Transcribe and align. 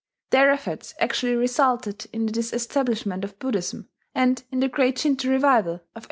Their 0.31 0.49
efforts 0.49 0.95
actually 0.97 1.35
resulted 1.35 2.07
in 2.11 2.25
the 2.25 2.31
disestablishment 2.31 3.23
of 3.23 3.37
Buddhism, 3.37 3.87
and 4.15 4.41
in 4.51 4.59
the 4.59 4.67
great 4.67 4.97
Shinto 4.97 5.29
revival 5.29 5.75
of 5.75 5.85
1871. 5.93 5.99